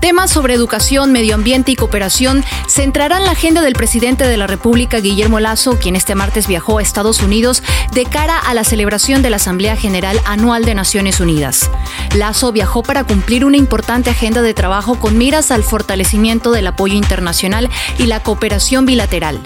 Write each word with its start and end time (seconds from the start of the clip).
Temas 0.00 0.30
sobre 0.30 0.54
educación, 0.54 1.10
medio 1.10 1.34
ambiente 1.34 1.72
y 1.72 1.76
cooperación 1.76 2.44
centrarán 2.68 3.24
la 3.24 3.32
agenda 3.32 3.62
del 3.62 3.72
presidente 3.72 4.24
de 4.24 4.36
la 4.36 4.46
República, 4.46 5.00
Guillermo 5.00 5.40
Lazo, 5.40 5.76
quien 5.78 5.96
este 5.96 6.14
martes 6.14 6.46
viajó 6.46 6.78
a 6.78 6.82
Estados 6.82 7.20
Unidos 7.20 7.62
de 7.92 8.04
cara 8.04 8.38
a 8.38 8.54
la 8.54 8.62
celebración 8.62 9.22
de 9.22 9.30
la 9.30 9.36
Asamblea 9.36 9.76
General 9.76 10.20
Anual 10.24 10.64
de 10.64 10.74
Naciones 10.74 11.18
Unidas. 11.18 11.68
Lazo 12.14 12.52
viajó 12.52 12.84
para 12.84 13.04
cumplir 13.04 13.44
una 13.44 13.56
importante 13.56 14.10
agenda 14.10 14.40
de 14.40 14.54
trabajo 14.54 15.00
con 15.00 15.18
miras 15.18 15.50
al 15.50 15.64
fortalecimiento 15.64 16.52
del 16.52 16.68
apoyo 16.68 16.94
internacional 16.94 17.68
y 17.98 18.06
la 18.06 18.22
cooperación 18.22 18.86
bilateral. 18.86 19.40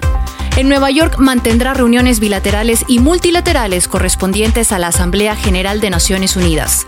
En 0.55 0.69
Nueva 0.69 0.91
York 0.91 1.17
mantendrá 1.19 1.73
reuniones 1.73 2.21
bilaterales 2.21 2.85
y 2.87 2.99
multilaterales 2.99 3.89
correspondientes 3.89 4.71
a 4.71 4.79
la 4.79 4.89
Asamblea 4.89 5.35
General 5.35 5.81
de 5.81 5.89
Naciones 5.89 6.37
Unidas. 6.37 6.87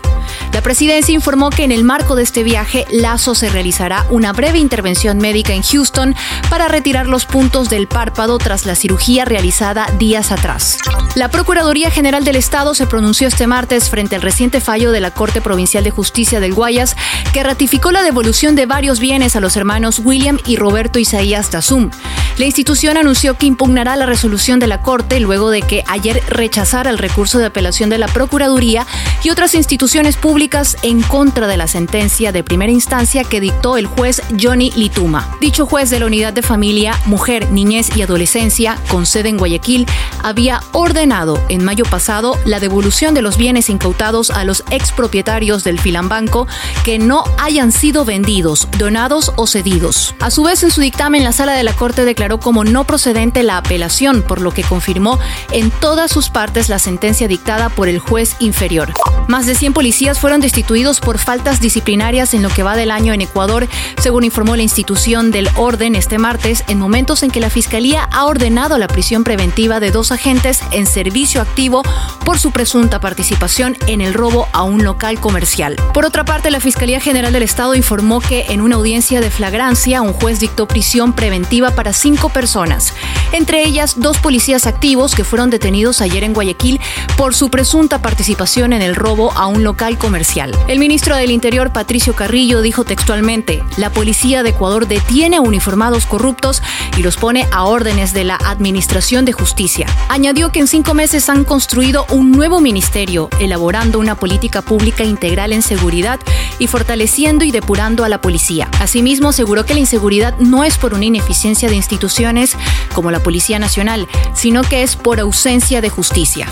La 0.53 0.61
presidencia 0.61 1.15
informó 1.15 1.49
que 1.49 1.63
en 1.63 1.71
el 1.71 1.83
marco 1.83 2.15
de 2.15 2.21
este 2.21 2.43
viaje, 2.43 2.85
Lazo 2.91 3.33
se 3.33 3.49
realizará 3.49 4.05
una 4.09 4.33
breve 4.33 4.59
intervención 4.59 5.17
médica 5.17 5.53
en 5.53 5.63
Houston 5.63 6.15
para 6.49 6.67
retirar 6.67 7.07
los 7.07 7.25
puntos 7.25 7.69
del 7.69 7.87
párpado 7.87 8.37
tras 8.37 8.67
la 8.67 8.75
cirugía 8.75 9.25
realizada 9.25 9.87
días 9.97 10.31
atrás. 10.31 10.77
La 11.15 11.29
Procuraduría 11.29 11.89
General 11.89 12.23
del 12.23 12.35
Estado 12.35 12.75
se 12.75 12.85
pronunció 12.85 13.27
este 13.27 13.47
martes 13.47 13.89
frente 13.89 14.15
al 14.15 14.21
reciente 14.21 14.61
fallo 14.61 14.91
de 14.91 15.01
la 15.01 15.11
Corte 15.11 15.41
Provincial 15.41 15.83
de 15.83 15.91
Justicia 15.91 16.39
del 16.39 16.53
Guayas, 16.53 16.95
que 17.33 17.43
ratificó 17.43 17.91
la 17.91 18.03
devolución 18.03 18.55
de 18.55 18.67
varios 18.67 18.99
bienes 18.99 19.35
a 19.35 19.39
los 19.39 19.57
hermanos 19.57 19.99
William 20.03 20.37
y 20.45 20.55
Roberto 20.55 20.99
Isaías 20.99 21.49
Tazum. 21.49 21.89
La 22.37 22.43
institución 22.43 22.97
anunció 22.97 23.37
que 23.37 23.45
impugnará 23.45 23.95
la 23.95 24.05
resolución 24.05 24.59
de 24.59 24.67
la 24.67 24.81
Corte 24.81 25.21
luego 25.21 25.51
de 25.51 25.61
que 25.61 25.85
ayer 25.87 26.21
rechazara 26.27 26.89
el 26.89 26.97
recurso 26.97 27.39
de 27.39 27.45
apelación 27.45 27.89
de 27.89 27.97
la 27.97 28.07
Procuraduría 28.07 28.85
y 29.23 29.29
otras 29.29 29.55
instituciones 29.55 30.17
públicas 30.17 30.75
en 30.83 31.01
contra 31.01 31.47
de 31.47 31.55
la 31.55 31.69
sentencia 31.69 32.33
de 32.33 32.43
primera 32.43 32.73
instancia 32.73 33.23
que 33.23 33.39
dictó 33.39 33.77
el 33.77 33.85
juez 33.87 34.21
Johnny 34.37 34.73
Lituma. 34.75 35.29
Dicho 35.39 35.65
juez 35.65 35.89
de 35.89 36.01
la 36.01 36.07
Unidad 36.07 36.33
de 36.33 36.41
Familia, 36.41 36.99
Mujer, 37.05 37.49
Niñez 37.51 37.95
y 37.95 38.01
Adolescencia, 38.01 38.77
con 38.89 39.05
sede 39.05 39.29
en 39.29 39.37
Guayaquil, 39.37 39.85
había 40.21 40.61
ordenado 40.73 41.41
en 41.47 41.63
mayo 41.63 41.85
pasado 41.85 42.37
la 42.43 42.59
devolución 42.59 43.13
de 43.13 43.21
los 43.21 43.37
bienes 43.37 43.69
incautados 43.69 44.29
a 44.29 44.43
los 44.43 44.65
expropietarios 44.71 45.63
del 45.63 45.79
Filambanco 45.79 46.47
que 46.83 46.99
no 46.99 47.23
hayan 47.37 47.71
sido 47.71 48.03
vendidos, 48.03 48.67
donados 48.77 49.31
o 49.37 49.47
cedidos. 49.47 50.15
A 50.19 50.31
su 50.31 50.43
vez, 50.43 50.63
en 50.63 50.71
su 50.71 50.81
dictamen, 50.81 51.23
la 51.23 51.31
Sala 51.31 51.53
de 51.53 51.63
la 51.63 51.71
Corte 51.71 52.03
declaró 52.03 52.24
como 52.39 52.63
no 52.63 52.83
procedente 52.83 53.43
la 53.43 53.57
apelación, 53.57 54.21
por 54.21 54.41
lo 54.41 54.51
que 54.51 54.63
confirmó 54.63 55.19
en 55.51 55.71
todas 55.71 56.11
sus 56.11 56.29
partes 56.29 56.69
la 56.69 56.79
sentencia 56.79 57.27
dictada 57.27 57.69
por 57.69 57.87
el 57.87 57.99
juez 57.99 58.35
inferior. 58.39 58.93
Más 59.27 59.45
de 59.45 59.55
100 59.55 59.73
policías 59.73 60.19
fueron 60.19 60.41
destituidos 60.41 60.99
por 60.99 61.17
faltas 61.17 61.59
disciplinarias 61.59 62.33
en 62.33 62.43
lo 62.43 62.49
que 62.49 62.63
va 62.63 62.75
del 62.75 62.91
año 62.91 63.13
en 63.13 63.21
Ecuador, 63.21 63.67
según 63.99 64.23
informó 64.23 64.55
la 64.55 64.63
institución 64.63 65.31
del 65.31 65.49
orden 65.55 65.95
este 65.95 66.17
martes, 66.17 66.63
en 66.67 66.79
momentos 66.79 67.23
en 67.23 67.31
que 67.31 67.39
la 67.39 67.49
Fiscalía 67.49 68.07
ha 68.11 68.25
ordenado 68.25 68.77
la 68.77 68.87
prisión 68.87 69.23
preventiva 69.23 69.79
de 69.79 69.91
dos 69.91 70.11
agentes 70.11 70.61
en 70.71 70.85
servicio 70.85 71.41
activo 71.41 71.83
por 72.23 72.39
su 72.39 72.51
presunta 72.51 72.99
participación 72.99 73.77
en 73.87 74.01
el 74.01 74.13
robo 74.13 74.47
a 74.51 74.63
un 74.63 74.83
local 74.83 75.19
comercial. 75.19 75.75
Por 75.93 76.05
otra 76.05 76.25
parte, 76.25 76.51
la 76.51 76.59
Fiscalía 76.59 76.99
General 76.99 77.33
del 77.33 77.43
Estado 77.43 77.75
informó 77.75 78.19
que 78.19 78.45
en 78.49 78.61
una 78.61 78.75
audiencia 78.75 79.21
de 79.21 79.29
flagrancia, 79.29 80.01
un 80.01 80.13
juez 80.13 80.39
dictó 80.39 80.67
prisión 80.67 81.13
preventiva 81.13 81.71
para 81.71 81.93
cinco 81.93 82.14
personas, 82.15 82.93
entre 83.31 83.63
ellas 83.65 83.95
dos 83.97 84.17
policías 84.17 84.65
activos 84.65 85.13
que 85.13 85.23
fueron 85.23 85.49
detenidos 85.49 86.01
ayer 86.01 86.23
en 86.23 86.33
Guayaquil 86.33 86.79
por 87.17 87.35
su 87.35 87.49
presunta 87.49 88.01
participación 88.01 88.73
en 88.73 88.81
el 88.81 88.95
robo 88.95 89.31
a 89.33 89.47
un 89.47 89.63
local 89.63 89.97
comercial. 89.97 90.51
El 90.67 90.79
ministro 90.79 91.15
del 91.15 91.31
Interior, 91.31 91.71
Patricio 91.71 92.15
Carrillo, 92.15 92.61
dijo 92.61 92.83
textualmente, 92.83 93.63
la 93.77 93.91
policía 93.91 94.43
de 94.43 94.49
Ecuador 94.49 94.87
detiene 94.87 95.37
a 95.37 95.41
uniformados 95.41 96.05
corruptos 96.05 96.63
y 96.97 97.03
los 97.03 97.17
pone 97.17 97.47
a 97.51 97.65
órdenes 97.65 98.13
de 98.13 98.23
la 98.23 98.35
Administración 98.35 99.25
de 99.25 99.33
Justicia. 99.33 99.87
Añadió 100.09 100.51
que 100.51 100.59
en 100.59 100.67
cinco 100.67 100.93
meses 100.93 101.29
han 101.29 101.43
construido 101.43 102.05
un 102.09 102.31
nuevo 102.31 102.61
ministerio, 102.61 103.29
elaborando 103.39 103.99
una 103.99 104.15
política 104.15 104.61
pública 104.61 105.03
integral 105.03 105.53
en 105.53 105.61
seguridad 105.61 106.19
y 106.59 106.67
fortaleciendo 106.67 107.45
y 107.45 107.51
depurando 107.51 108.03
a 108.03 108.09
la 108.09 108.21
policía. 108.21 108.69
Asimismo, 108.79 109.29
aseguró 109.29 109.65
que 109.65 109.73
la 109.73 109.79
inseguridad 109.79 110.37
no 110.37 110.63
es 110.63 110.77
por 110.77 110.93
una 110.93 111.05
ineficiencia 111.05 111.69
de 111.69 111.75
instituciones 111.75 112.55
como 112.93 113.11
la 113.11 113.21
Policía 113.21 113.59
Nacional, 113.59 114.07
sino 114.33 114.61
que 114.63 114.83
es 114.83 114.95
por 114.95 115.19
ausencia 115.19 115.81
de 115.81 115.89
justicia. 115.89 116.47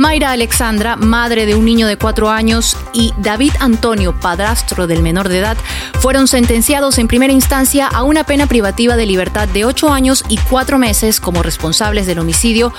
Mayra 0.00 0.30
Alexandra, 0.30 0.96
madre 0.96 1.44
de 1.44 1.54
un 1.54 1.66
niño 1.66 1.86
de 1.86 1.98
cuatro 1.98 2.30
años, 2.30 2.74
y 2.94 3.12
David 3.18 3.52
Antonio, 3.60 4.18
padrastro 4.18 4.86
del 4.86 5.02
menor 5.02 5.28
de 5.28 5.40
edad, 5.40 5.58
fueron 6.00 6.26
sentenciados 6.26 6.96
en 6.96 7.06
primera 7.06 7.34
instancia 7.34 7.86
a 7.86 8.02
una 8.02 8.24
pena 8.24 8.46
privativa 8.46 8.96
de 8.96 9.04
libertad 9.04 9.46
de 9.46 9.66
ocho 9.66 9.92
años 9.92 10.24
y 10.30 10.38
cuatro 10.38 10.78
meses 10.78 11.20
como 11.20 11.42
responsables 11.42 12.06
del 12.06 12.18
homicidio 12.18 12.72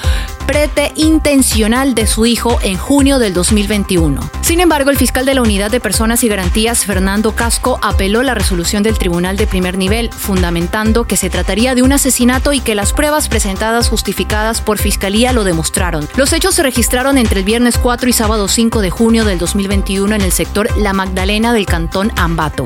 prete 0.52 0.92
intencional 0.96 1.96
de 1.96 2.08
su 2.08 2.26
hijo 2.26 2.60
en 2.62 2.78
junio 2.78 3.20
del 3.20 3.34
2021. 3.34 4.30
Sin 4.42 4.60
embargo, 4.60 4.90
el 4.90 4.98
fiscal 4.98 5.26
de 5.26 5.34
la 5.34 5.42
Unidad 5.42 5.72
de 5.72 5.80
Personas 5.80 6.24
y 6.24 6.28
Garantías, 6.28 6.86
Fernando 6.86 7.36
Casco, 7.36 7.80
apeló 7.82 8.22
la 8.22 8.34
resolución 8.34 8.84
del 8.84 8.98
Tribunal 8.98 9.38
de 9.38 9.48
Primer 9.48 9.78
Nivel, 9.78 10.10
fundamentando 10.12 11.06
que 11.06 11.16
se 11.16 11.30
trataría 11.30 11.74
de 11.74 11.84
un 11.84 11.94
asesinato 11.94 12.52
y 12.52 12.60
que 12.60 12.76
las 12.76 12.92
pruebas 12.92 13.30
presentadas 13.30 13.88
justificadas 13.88 14.60
por 14.60 14.78
Fiscalía 14.78 15.32
lo 15.32 15.46
demostraron. 15.46 16.10
Los 16.18 16.34
hechos 16.34 16.56
se 16.56 16.64
registraron 16.64 17.11
entre 17.18 17.40
el 17.40 17.46
viernes 17.46 17.78
4 17.78 18.10
y 18.10 18.14
sábado 18.14 18.48
5 18.48 18.82
de 18.82 18.90
junio 18.90 19.26
del 19.26 19.40
2021 19.40 20.16
en 20.16 20.22
el 20.22 20.32
sector 20.32 20.70
La 20.78 20.94
Magdalena 20.94 21.54
del 21.54 21.66
cantón 21.66 22.12
Ambato. 22.16 22.64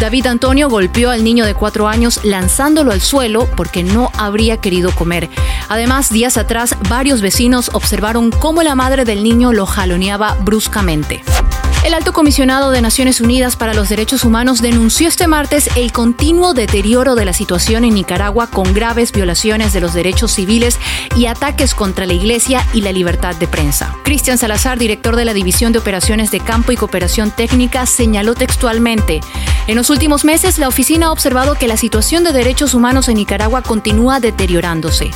David 0.00 0.26
Antonio 0.26 0.68
golpeó 0.68 1.10
al 1.10 1.24
niño 1.24 1.44
de 1.44 1.54
cuatro 1.54 1.88
años 1.88 2.20
lanzándolo 2.24 2.92
al 2.92 3.00
suelo 3.00 3.48
porque 3.56 3.82
no 3.82 4.10
habría 4.16 4.56
querido 4.56 4.90
comer. 4.92 5.28
Además, 5.68 6.10
días 6.10 6.36
atrás, 6.36 6.76
varios 6.88 7.20
vecinos 7.20 7.70
observaron 7.72 8.30
cómo 8.30 8.62
la 8.62 8.74
madre 8.74 9.04
del 9.04 9.22
niño 9.22 9.52
lo 9.52 9.66
jaloneaba 9.66 10.36
bruscamente. 10.40 11.22
El 11.84 11.94
alto 11.94 12.12
comisionado 12.12 12.70
de 12.70 12.80
Naciones 12.80 13.20
Unidas 13.20 13.56
para 13.56 13.74
los 13.74 13.88
Derechos 13.88 14.24
Humanos 14.24 14.62
denunció 14.62 15.08
este 15.08 15.26
martes 15.26 15.68
el 15.76 15.90
continuo 15.90 16.54
deterioro 16.54 17.16
de 17.16 17.24
la 17.24 17.32
situación 17.32 17.84
en 17.84 17.94
Nicaragua 17.94 18.46
con 18.46 18.72
graves 18.72 19.10
violaciones 19.10 19.72
de 19.72 19.80
los 19.80 19.92
derechos 19.92 20.30
civiles 20.30 20.78
y 21.16 21.26
ataques 21.26 21.74
contra 21.74 22.06
la 22.06 22.12
Iglesia 22.12 22.64
y 22.72 22.82
la 22.82 22.92
libertad 22.92 23.34
de 23.34 23.48
prensa. 23.48 23.96
Cristian 24.04 24.38
Salazar, 24.38 24.78
director 24.78 25.16
de 25.16 25.24
la 25.24 25.34
División 25.34 25.72
de 25.72 25.80
Operaciones 25.80 26.30
de 26.30 26.38
Campo 26.38 26.70
y 26.70 26.76
Cooperación 26.76 27.32
Técnica, 27.32 27.84
señaló 27.84 28.34
textualmente, 28.34 29.20
en 29.66 29.76
los 29.76 29.90
últimos 29.90 30.24
meses 30.24 30.58
la 30.58 30.68
oficina 30.68 31.06
ha 31.06 31.12
observado 31.12 31.54
que 31.54 31.68
la 31.68 31.76
situación 31.76 32.24
de 32.24 32.32
derechos 32.32 32.74
humanos 32.74 33.08
en 33.08 33.16
Nicaragua 33.16 33.62
continúa 33.62 34.18
deteriorándose. 34.18 35.10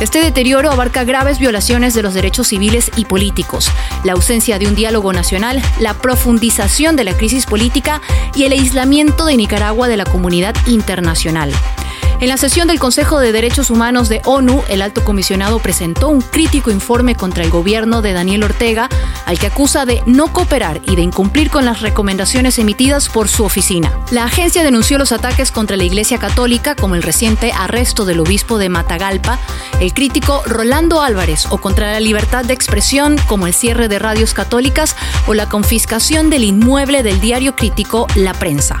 Este 0.00 0.22
deterioro 0.22 0.70
abarca 0.70 1.02
graves 1.02 1.40
violaciones 1.40 1.92
de 1.92 2.02
los 2.02 2.14
derechos 2.14 2.46
civiles 2.48 2.92
y 2.94 3.04
políticos, 3.04 3.68
la 4.04 4.12
ausencia 4.12 4.60
de 4.60 4.68
un 4.68 4.76
diálogo 4.76 5.12
nacional, 5.12 5.60
la 5.80 5.94
profundización 5.94 6.94
de 6.94 7.02
la 7.02 7.16
crisis 7.16 7.46
política 7.46 8.00
y 8.32 8.44
el 8.44 8.52
aislamiento 8.52 9.26
de 9.26 9.36
Nicaragua 9.36 9.88
de 9.88 9.96
la 9.96 10.04
comunidad 10.04 10.54
internacional. 10.68 11.52
En 12.20 12.28
la 12.28 12.36
sesión 12.36 12.66
del 12.66 12.80
Consejo 12.80 13.20
de 13.20 13.30
Derechos 13.30 13.70
Humanos 13.70 14.08
de 14.08 14.20
ONU, 14.24 14.64
el 14.68 14.82
alto 14.82 15.04
comisionado 15.04 15.60
presentó 15.60 16.08
un 16.08 16.20
crítico 16.20 16.72
informe 16.72 17.14
contra 17.14 17.44
el 17.44 17.50
gobierno 17.50 18.02
de 18.02 18.12
Daniel 18.12 18.42
Ortega, 18.42 18.88
al 19.24 19.38
que 19.38 19.46
acusa 19.46 19.86
de 19.86 20.02
no 20.04 20.32
cooperar 20.32 20.80
y 20.84 20.96
de 20.96 21.02
incumplir 21.02 21.48
con 21.48 21.64
las 21.64 21.80
recomendaciones 21.80 22.58
emitidas 22.58 23.08
por 23.08 23.28
su 23.28 23.44
oficina. 23.44 23.92
La 24.10 24.24
agencia 24.24 24.64
denunció 24.64 24.98
los 24.98 25.12
ataques 25.12 25.52
contra 25.52 25.76
la 25.76 25.84
Iglesia 25.84 26.18
Católica, 26.18 26.74
como 26.74 26.96
el 26.96 27.04
reciente 27.04 27.52
arresto 27.52 28.04
del 28.04 28.18
obispo 28.18 28.58
de 28.58 28.68
Matagalpa, 28.68 29.38
el 29.78 29.94
crítico 29.94 30.42
Rolando 30.44 31.02
Álvarez, 31.02 31.46
o 31.50 31.58
contra 31.58 31.92
la 31.92 32.00
libertad 32.00 32.44
de 32.44 32.52
expresión, 32.52 33.14
como 33.28 33.46
el 33.46 33.54
cierre 33.54 33.86
de 33.86 34.00
radios 34.00 34.34
católicas 34.34 34.96
o 35.28 35.34
la 35.34 35.48
confiscación 35.48 36.30
del 36.30 36.42
inmueble 36.42 37.04
del 37.04 37.20
diario 37.20 37.54
crítico 37.54 38.08
La 38.16 38.34
Prensa. 38.34 38.80